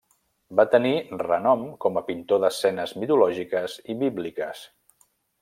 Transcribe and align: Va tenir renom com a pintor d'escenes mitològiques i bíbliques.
Va 0.59 0.63
tenir 0.75 0.93
renom 1.23 1.65
com 1.85 1.99
a 2.01 2.03
pintor 2.07 2.41
d'escenes 2.45 2.95
mitològiques 3.03 3.77
i 3.95 3.99
bíbliques. 4.01 4.65